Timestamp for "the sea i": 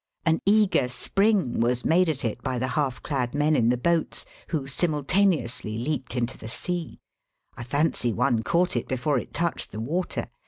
6.39-7.63